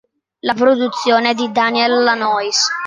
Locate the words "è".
1.29-1.33